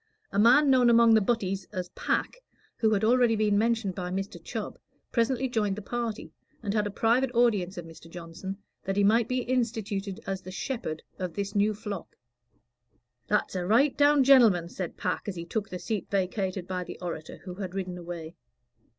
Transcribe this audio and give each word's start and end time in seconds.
A 0.31 0.39
man 0.39 0.71
known 0.71 0.89
among 0.89 1.13
the 1.13 1.21
"butties" 1.21 1.67
as 1.71 1.89
Pack, 1.89 2.37
who 2.77 2.91
had 2.95 3.03
already 3.03 3.35
been 3.35 3.55
mentioned 3.55 3.93
by 3.93 4.09
Mr. 4.09 4.43
Chubb, 4.43 4.79
presently 5.11 5.47
joined 5.47 5.75
the 5.75 5.81
party, 5.83 6.31
and 6.63 6.73
had 6.73 6.87
a 6.87 6.89
private 6.89 7.29
audience 7.35 7.77
of 7.77 7.85
Mr. 7.85 8.09
Johnson, 8.09 8.57
that 8.85 8.95
he 8.97 9.03
might 9.03 9.27
be 9.27 9.41
instituted 9.43 10.19
as 10.25 10.41
the 10.41 10.49
"shepherd" 10.49 11.03
of 11.19 11.35
this 11.35 11.53
new 11.53 11.75
flock. 11.75 12.15
"That's 13.27 13.53
a 13.53 13.67
right 13.67 13.95
down 13.95 14.23
genelman," 14.23 14.69
said 14.69 14.97
Pack, 14.97 15.27
as 15.27 15.35
he 15.35 15.45
took 15.45 15.69
the 15.69 15.77
seat 15.77 16.09
vacated 16.09 16.67
by 16.67 16.83
the 16.83 16.97
orator, 16.99 17.37
who 17.43 17.53
had 17.53 17.75
ridden 17.75 17.99
away. 17.99 18.33